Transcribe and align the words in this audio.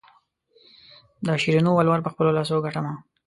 د 1.25 1.27
شیرینو 1.41 1.71
ولور 1.75 1.99
په 2.03 2.09
خپلو 2.13 2.35
لاسو 2.37 2.63
ګټمه. 2.65 2.93